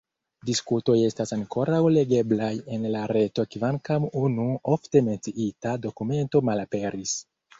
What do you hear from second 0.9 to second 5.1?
estas ankoraŭ legeblaj en la reto kvankam unu ofte